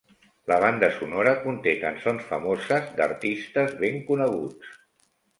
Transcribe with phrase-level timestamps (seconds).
[0.51, 4.73] La banda sonora conté cançons famoses d'artistes ben coneguts.